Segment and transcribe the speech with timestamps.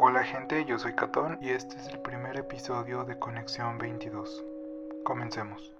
[0.00, 4.44] Hola gente, yo soy Catón y este es el primer episodio de Conexión 22.
[5.04, 5.72] Comencemos.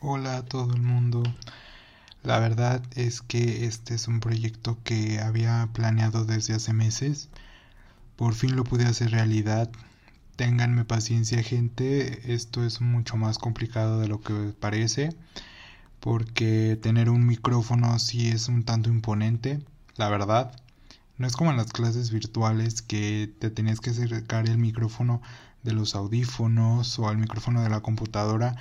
[0.00, 1.24] Hola a todo el mundo.
[2.22, 7.30] La verdad es que este es un proyecto que había planeado desde hace meses.
[8.14, 9.68] Por fin lo pude hacer realidad
[10.36, 15.16] Ténganme paciencia gente, esto es mucho más complicado de lo que parece,
[16.00, 19.60] porque tener un micrófono sí es un tanto imponente,
[19.96, 20.52] la verdad.
[21.18, 25.22] No es como en las clases virtuales que te tenías que acercar el micrófono
[25.62, 28.56] de los audífonos o al micrófono de la computadora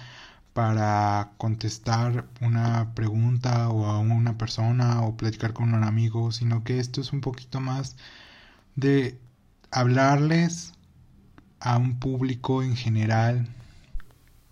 [0.53, 6.79] para contestar una pregunta o a una persona o platicar con un amigo, sino que
[6.79, 7.97] esto es un poquito más
[8.77, 9.19] de
[9.71, 10.74] hablarles
[11.65, 13.49] a un público en general.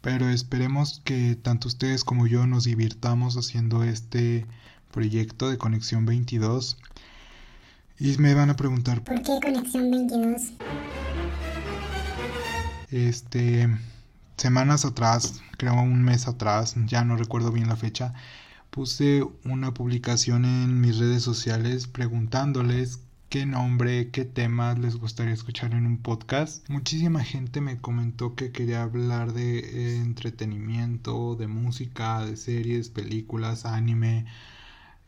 [0.01, 4.45] Pero esperemos que tanto ustedes como yo nos divirtamos haciendo este
[4.91, 6.77] proyecto de Conexión 22.
[7.99, 10.41] Y me van a preguntar ¿Por qué Conexión 22?
[12.91, 13.69] Este
[14.35, 18.13] semanas atrás, creo un mes atrás, ya no recuerdo bien la fecha,
[18.71, 22.99] puse una publicación en mis redes sociales preguntándoles
[23.33, 26.69] qué nombre, qué temas les gustaría escuchar en un podcast.
[26.69, 33.65] Muchísima gente me comentó que quería hablar de eh, entretenimiento, de música, de series, películas,
[33.65, 34.27] anime,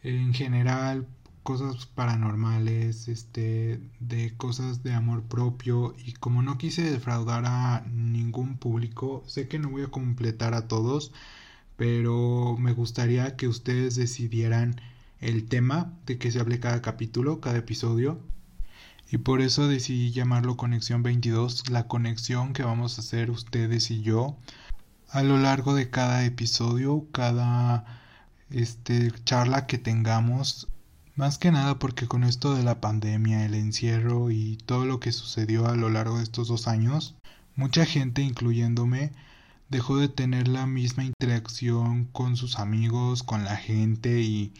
[0.01, 1.07] en general
[1.43, 8.57] cosas paranormales, este, de cosas de amor propio y como no quise defraudar a ningún
[8.57, 11.11] público, sé que no voy a completar a todos,
[11.75, 14.81] pero me gustaría que ustedes decidieran
[15.25, 18.19] el tema de que se hable cada capítulo, cada episodio.
[19.11, 24.01] Y por eso decidí llamarlo Conexión 22, la conexión que vamos a hacer ustedes y
[24.01, 24.37] yo
[25.09, 28.01] a lo largo de cada episodio, cada
[28.49, 30.67] este charla que tengamos.
[31.15, 35.11] Más que nada porque con esto de la pandemia, el encierro y todo lo que
[35.11, 37.15] sucedió a lo largo de estos dos años,
[37.55, 39.13] mucha gente, incluyéndome,
[39.69, 44.53] dejó de tener la misma interacción con sus amigos, con la gente y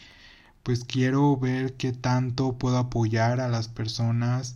[0.65, 4.55] pues quiero ver qué tanto puedo apoyar a las personas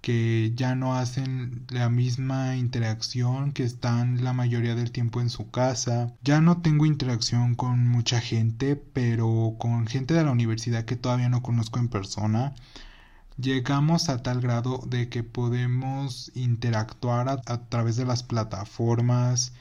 [0.00, 5.50] que ya no hacen la misma interacción, que están la mayoría del tiempo en su
[5.50, 6.14] casa.
[6.22, 11.28] Ya no tengo interacción con mucha gente, pero con gente de la universidad que todavía
[11.28, 12.54] no conozco en persona.
[13.36, 19.52] Llegamos a tal grado de que podemos interactuar a, través de las plataformas,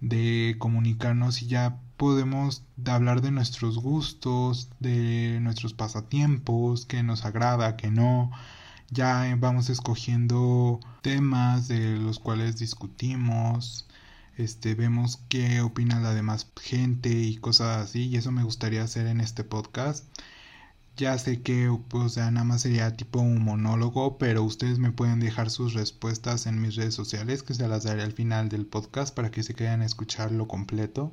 [0.00, 7.76] de comunicarnos y ya podemos hablar de nuestros gustos, de nuestros pasatiempos, que nos agrada,
[7.76, 8.30] que no.
[8.90, 13.86] Ya vamos escogiendo temas de los cuales discutimos,
[14.36, 19.06] este vemos qué opina la demás gente y cosas así y eso me gustaría hacer
[19.06, 20.04] en este podcast.
[20.96, 25.18] Ya sé que, o sea, nada más sería tipo un monólogo, pero ustedes me pueden
[25.20, 29.14] dejar sus respuestas en mis redes sociales, que se las daré al final del podcast
[29.14, 31.12] para que se queden a escucharlo completo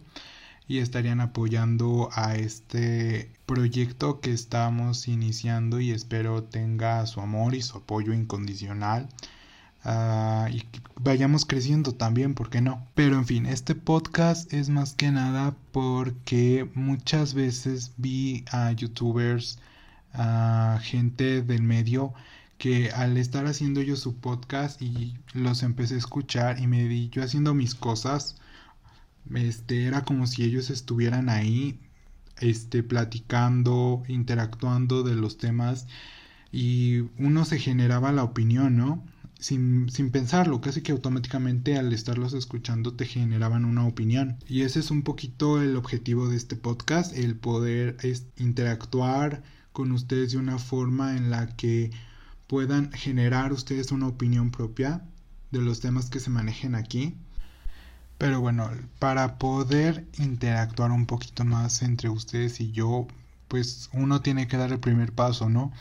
[0.72, 7.62] y estarían apoyando a este proyecto que estamos iniciando y espero tenga su amor y
[7.62, 9.09] su apoyo incondicional.
[9.84, 10.64] Uh, y
[10.96, 12.88] vayamos creciendo también, ¿por qué no?
[12.96, 19.59] Pero en fin, este podcast es más que nada porque muchas veces vi a youtubers
[20.14, 22.14] a gente del medio
[22.58, 27.09] que al estar haciendo yo su podcast y los empecé a escuchar y me di
[27.09, 28.38] yo haciendo mis cosas,
[29.36, 31.80] este era como si ellos estuvieran ahí
[32.40, 35.88] este platicando, interactuando de los temas
[36.52, 39.06] y uno se generaba la opinión, ¿no?
[39.40, 44.38] Sin, sin, pensarlo, casi que automáticamente al estarlos escuchando te generaban una opinión.
[44.48, 47.98] Y ese es un poquito el objetivo de este podcast, el poder
[48.38, 51.92] interactuar, con ustedes de una forma en la que
[52.48, 55.06] puedan generar ustedes una opinión propia
[55.52, 57.16] de los temas que se manejen aquí.
[58.22, 63.08] Pero bueno, para poder interactuar un poquito más entre ustedes y yo,
[63.47, 65.72] pues uno tiene que dar el primer paso, ¿no?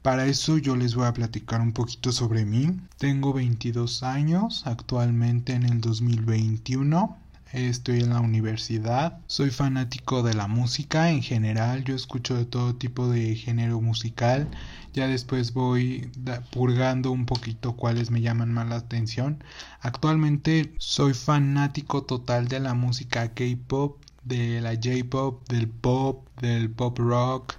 [0.00, 2.78] Para eso yo les voy a platicar un poquito sobre mí.
[2.98, 7.18] Tengo 22 años, actualmente en el 2021
[7.52, 12.74] estoy en la universidad, soy fanático de la música en general, yo escucho de todo
[12.74, 14.48] tipo de género musical,
[14.92, 16.10] ya después voy
[16.52, 19.42] purgando un poquito cuáles me llaman más la atención.
[19.80, 26.98] Actualmente soy fanático total de la música K-pop, de la J-pop, del pop, del pop
[26.98, 27.54] rock,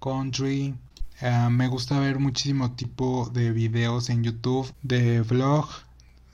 [0.00, 0.74] country.
[1.20, 5.68] Eh, me gusta ver muchísimo tipo de videos en YouTube, de vlog,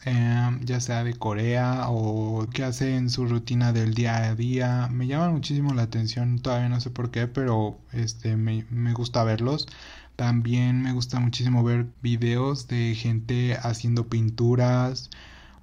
[0.04, 4.88] em, ya sea de Corea o que hace en su rutina del día a día.
[4.92, 9.24] Me llaman muchísimo la atención, todavía no sé por qué, pero este me, me gusta
[9.24, 9.66] verlos.
[10.16, 15.10] También me gusta muchísimo ver videos de gente haciendo pinturas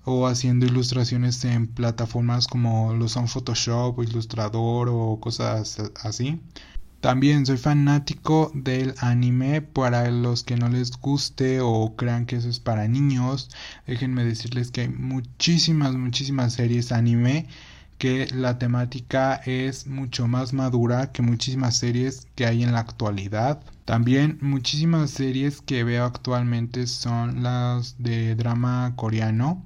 [0.06, 6.40] o haciendo ilustraciones en plataformas como lo son Photoshop o Illustrator o cosas así.
[7.06, 9.62] También soy fanático del anime.
[9.62, 13.52] Para los que no les guste o crean que eso es para niños,
[13.86, 17.46] déjenme decirles que hay muchísimas, muchísimas series anime
[18.00, 23.62] que la temática es mucho más madura que muchísimas series que hay en la actualidad.
[23.86, 29.64] También muchísimas series que veo actualmente son las de drama coreano.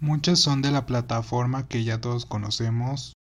[0.00, 3.14] Muchas son de la plataforma que ya todos conocemos,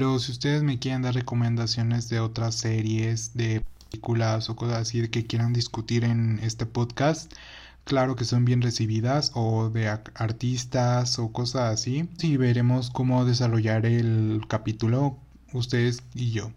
[0.00, 5.06] Pero si ustedes me quieren dar recomendaciones de otras series, de películas o cosas así
[5.08, 7.30] que quieran discutir en este podcast,
[7.84, 12.08] claro que son bien recibidas o de artistas o cosas así.
[12.22, 15.18] Y veremos cómo desarrollar el capítulo
[15.52, 16.50] ustedes y yo.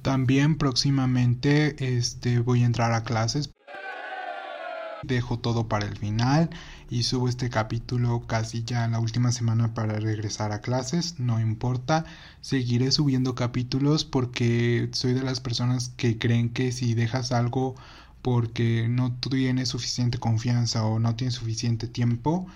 [0.00, 3.50] También próximamente este voy a entrar a clases
[5.02, 6.50] Dejo todo para el final
[6.90, 11.18] y subo este capítulo casi ya la última semana para regresar a clases.
[11.18, 12.04] No importa,
[12.42, 17.76] seguiré subiendo capítulos porque soy de las personas que creen que si dejas algo
[18.22, 22.46] porque no tienes suficiente confianza o no tienes suficiente tiempo,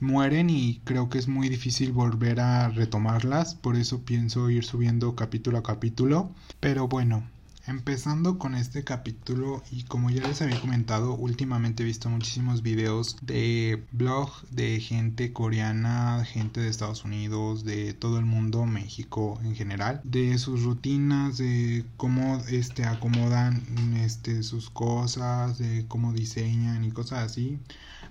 [0.00, 3.54] mueren y creo que es muy difícil volver a retomarlas.
[3.54, 6.30] Por eso pienso ir subiendo capítulo a capítulo.
[6.60, 7.22] Pero bueno,
[7.66, 13.16] Empezando con este capítulo y como ya les había comentado, últimamente he visto muchísimos videos
[13.22, 19.54] de blog de gente coreana, gente de Estados Unidos, de todo el mundo, México en
[19.56, 23.62] general, de sus rutinas, de cómo este acomodan
[23.96, 27.58] este sus cosas, de cómo diseñan y cosas así.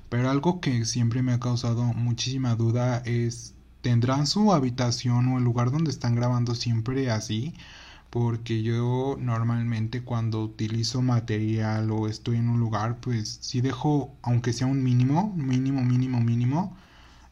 [0.09, 5.43] Pero algo que siempre me ha causado muchísima duda es ¿tendrán su habitación o el
[5.43, 7.53] lugar donde están grabando siempre así?
[8.13, 14.53] Porque yo normalmente cuando utilizo material o estoy en un lugar, pues sí dejo, aunque
[14.53, 16.77] sea un mínimo, mínimo, mínimo, mínimo,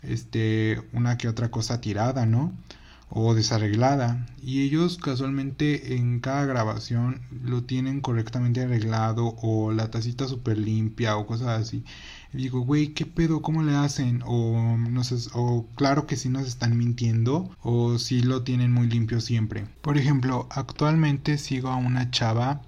[0.01, 2.51] este, una que otra cosa tirada, ¿no?
[3.09, 4.25] O desarreglada.
[4.41, 11.15] Y ellos casualmente en cada grabación lo tienen correctamente arreglado o la tacita súper limpia
[11.17, 11.83] o cosas así.
[12.33, 13.41] Y digo, güey, ¿qué pedo?
[13.41, 14.23] ¿Cómo le hacen?
[14.25, 18.87] O, no sé, o claro que sí nos están mintiendo, o si lo tienen muy
[18.87, 19.65] limpio siempre.
[19.81, 22.61] Por ejemplo, actualmente sigo a una chava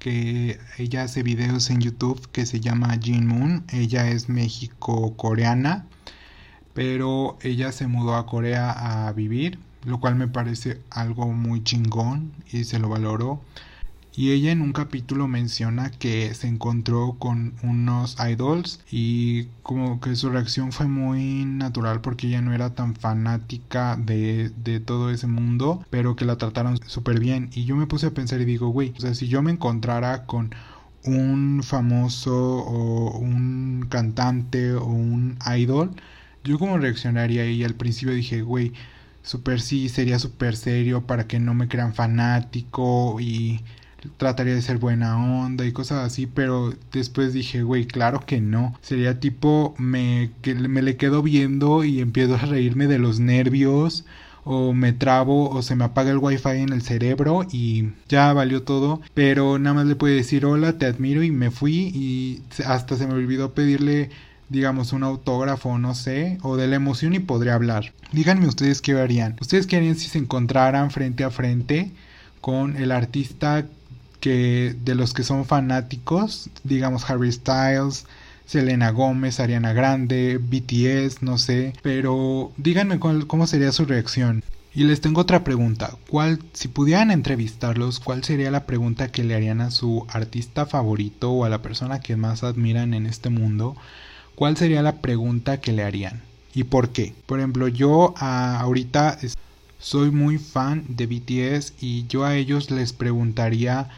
[0.00, 3.64] que ella hace videos en YouTube que se llama Jin Moon.
[3.72, 5.86] Ella es México-coreana,
[6.74, 12.32] pero ella se mudó a Corea a vivir, lo cual me parece algo muy chingón
[12.50, 13.40] y se lo valoro
[14.16, 20.14] y ella en un capítulo menciona que se encontró con unos idols y como que
[20.14, 25.26] su reacción fue muy natural porque ella no era tan fanática de, de todo ese
[25.26, 27.50] mundo, pero que la trataron súper bien.
[27.54, 30.26] Y yo me puse a pensar y digo, güey, o sea, si yo me encontrara
[30.26, 30.54] con
[31.04, 35.90] un famoso o un cantante o un idol,
[36.44, 38.72] yo como reaccionaría y al principio dije, güey,
[39.22, 43.60] súper sí, sería súper serio para que no me crean fanático y
[44.16, 48.78] trataría de ser buena onda y cosas así, pero después dije, güey, claro que no.
[48.82, 54.04] Sería tipo, me, que me le quedo viendo y empiezo a reírme de los nervios
[54.44, 58.62] o me trabo o se me apaga el wifi en el cerebro y ya valió
[58.62, 62.96] todo, pero nada más le puedo decir hola, te admiro y me fui y hasta
[62.96, 64.10] se me olvidó pedirle
[64.50, 67.92] digamos un autógrafo, no sé, o de la emoción y podría hablar.
[68.12, 69.36] Díganme ustedes qué harían.
[69.40, 71.90] ¿Ustedes qué harían si se encontraran frente a frente
[72.40, 73.66] con el artista
[74.24, 78.06] que de los que son fanáticos, digamos Harry Styles,
[78.46, 84.42] Selena Gómez, Ariana Grande, BTS, no sé, pero díganme cómo sería su reacción.
[84.74, 89.34] Y les tengo otra pregunta, ¿cuál si pudieran entrevistarlos, cuál sería la pregunta que le
[89.34, 93.76] harían a su artista favorito o a la persona que más admiran en este mundo?
[94.36, 96.22] ¿Cuál sería la pregunta que le harían?
[96.54, 97.12] ¿Y por qué?
[97.26, 99.18] Por ejemplo, yo ah, ahorita
[99.78, 103.90] soy muy fan de BTS y yo a ellos les preguntaría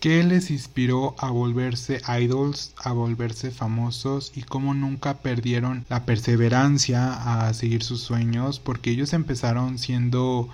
[0.00, 7.46] ¿Qué les inspiró a volverse idols, a volverse famosos y cómo nunca perdieron la perseverancia
[7.46, 8.60] a seguir sus sueños?
[8.60, 10.48] Porque ellos empezaron siendo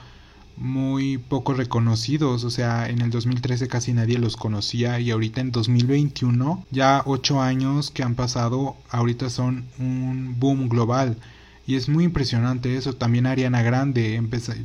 [0.56, 5.52] muy poco reconocidos, o sea, en el 2013 casi nadie los conocía y ahorita en
[5.52, 11.18] 2021, ya ocho años que han pasado, ahorita son un boom global.
[11.66, 12.94] Y es muy impresionante eso.
[12.94, 14.22] También Ariana Grande,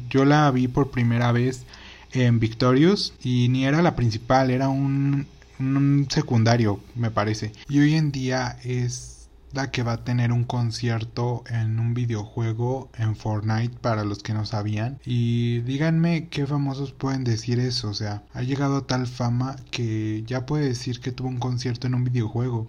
[0.09, 1.65] yo la vi por primera vez
[2.13, 5.27] en Victorious y ni era la principal, era un,
[5.59, 7.51] un secundario, me parece.
[7.67, 9.19] Y hoy en día es
[9.51, 14.33] la que va a tener un concierto en un videojuego en Fortnite para los que
[14.33, 14.99] no sabían.
[15.05, 17.89] Y díganme qué famosos pueden decir eso.
[17.89, 21.87] O sea, ha llegado a tal fama que ya puede decir que tuvo un concierto
[21.87, 22.67] en un videojuego.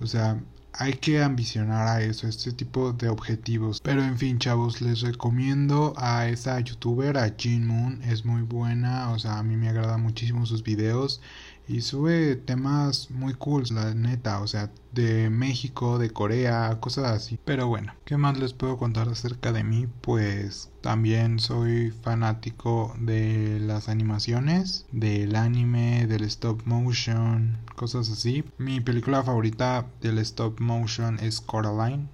[0.00, 0.38] O sea,
[0.72, 3.80] hay que ambicionar a eso, este tipo de objetivos.
[3.82, 9.10] Pero en fin, chavos, les recomiendo a esa youtuber, a Jin Moon, es muy buena,
[9.10, 11.20] o sea, a mí me agrada muchísimo sus videos
[11.68, 17.38] y sube temas muy cool, la neta, o sea, de México, de Corea, cosas así.
[17.44, 19.86] Pero bueno, ¿qué más les puedo contar acerca de mí?
[20.00, 28.44] Pues también soy fanático de las animaciones, del anime, del stop motion, cosas así.
[28.56, 32.08] Mi película favorita del stop motion es Coraline,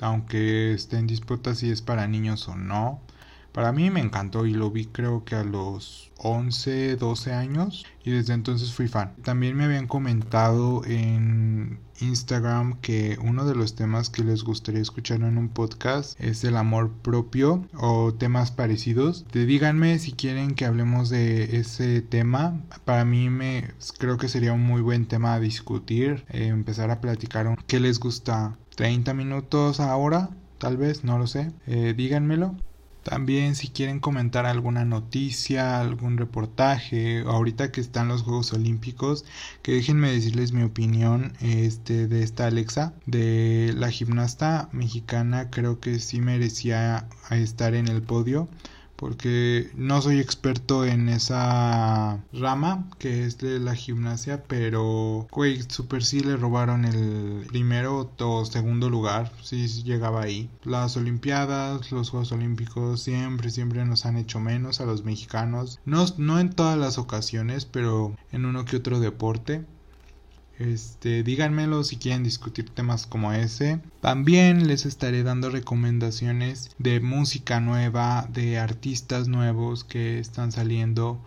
[0.00, 3.00] aunque esté en disputa si es para niños o no.
[3.56, 8.10] Para mí me encantó y lo vi creo que a los 11, 12 años y
[8.10, 9.14] desde entonces fui fan.
[9.24, 15.22] También me habían comentado en Instagram que uno de los temas que les gustaría escuchar
[15.22, 19.24] en un podcast es el amor propio o temas parecidos.
[19.30, 22.60] Te díganme si quieren que hablemos de ese tema.
[22.84, 27.00] Para mí me creo que sería un muy buen tema a discutir, eh, empezar a
[27.00, 28.58] platicar qué les gusta.
[28.76, 31.52] 30 minutos ahora, tal vez, no lo sé.
[31.66, 32.54] Eh, díganmelo.
[33.06, 39.24] También si quieren comentar alguna noticia, algún reportaje, ahorita que están los Juegos Olímpicos,
[39.62, 46.00] que déjenme decirles mi opinión este, de esta Alexa, de la gimnasta mexicana, creo que
[46.00, 48.48] sí merecía estar en el podio
[48.96, 56.04] porque no soy experto en esa rama que es de la gimnasia, pero güey, super
[56.04, 60.50] sí le robaron el primero o segundo lugar, sí llegaba ahí.
[60.64, 66.06] Las olimpiadas, los Juegos Olímpicos siempre, siempre nos han hecho menos a los mexicanos, no,
[66.18, 69.64] no en todas las ocasiones, pero en uno que otro deporte.
[70.58, 73.80] Este, díganmelo si quieren discutir temas como ese.
[74.00, 81.20] También les estaré dando recomendaciones de música nueva, de artistas nuevos que están saliendo.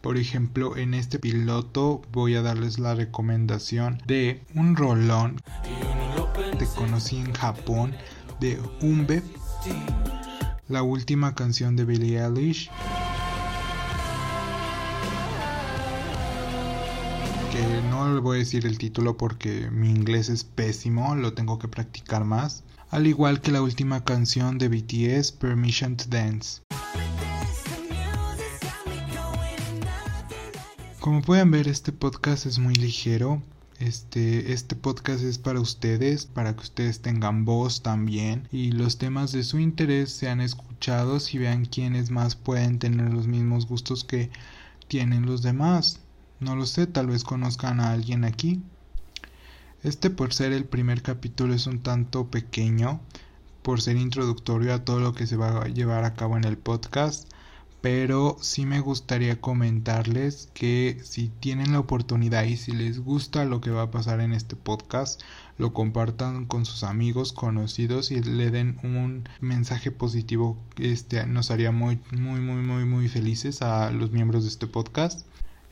[0.00, 5.40] Por ejemplo, en este piloto voy a darles la recomendación de un rolón
[6.58, 7.96] que conocí en Japón
[8.38, 9.22] de Umbe,
[10.68, 12.70] la última canción de Billie Eilish.
[18.06, 21.66] No le voy a decir el título porque mi inglés es pésimo, lo tengo que
[21.66, 22.62] practicar más.
[22.90, 26.62] Al igual que la última canción de BTS, Permission to Dance.
[31.00, 33.42] Como pueden ver, este podcast es muy ligero.
[33.80, 39.32] Este, este podcast es para ustedes, para que ustedes tengan voz también y los temas
[39.32, 44.30] de su interés sean escuchados y vean quiénes más pueden tener los mismos gustos que
[44.88, 46.00] tienen los demás.
[46.38, 48.62] No lo sé, tal vez conozcan a alguien aquí.
[49.82, 53.00] Este por ser el primer capítulo es un tanto pequeño,
[53.62, 56.58] por ser introductorio a todo lo que se va a llevar a cabo en el
[56.58, 57.26] podcast,
[57.80, 63.60] pero sí me gustaría comentarles que si tienen la oportunidad y si les gusta lo
[63.60, 65.22] que va a pasar en este podcast,
[65.56, 70.58] lo compartan con sus amigos, conocidos y le den un mensaje positivo.
[70.78, 75.26] Este nos haría muy muy muy muy muy felices a los miembros de este podcast.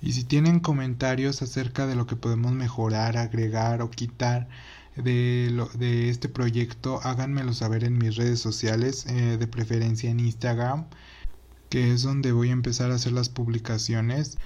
[0.04, 4.48] Y si tienen comentarios acerca de lo que podemos mejorar, agregar o quitar
[4.96, 10.84] de, este proyecto, háganmelo saber en mis redes sociales, eh, de preferencia en Instagram,
[11.70, 14.36] que es donde voy a empezar a hacer las publicaciones.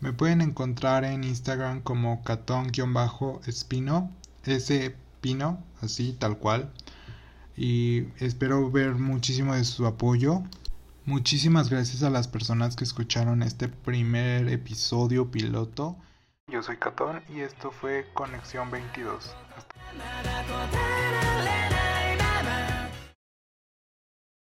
[0.00, 4.10] Me pueden encontrar en Instagram como catón-espino,
[4.44, 6.70] ese pino, así tal cual.
[7.56, 10.42] Y espero ver muchísimo de su apoyo.
[11.04, 15.96] Muchísimas gracias a las personas que escucharon este primer episodio piloto.
[16.46, 19.34] Yo soy Catón y esto fue Conexión 22.
[19.56, 20.91] Hasta